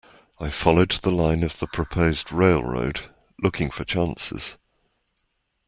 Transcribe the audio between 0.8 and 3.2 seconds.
the line of the proposed railroad,